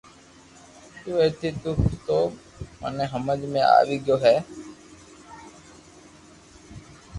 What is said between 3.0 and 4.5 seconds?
ھمج ۾ آوئي گيو ھي